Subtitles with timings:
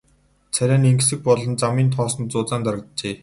[0.53, 3.15] Царай нь энгэсэг болон замын тоосонд зузаан дарагджээ.